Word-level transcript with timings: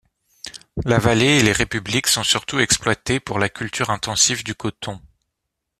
La 0.83 0.97
vallée 0.97 1.37
et 1.37 1.43
les 1.43 1.51
républiques 1.51 2.07
sont 2.07 2.23
surtout 2.23 2.57
exploitées 2.59 3.19
pour 3.19 3.37
la 3.37 3.49
culture 3.49 3.91
intensive 3.91 4.43
du 4.43 4.55
coton. 4.55 4.99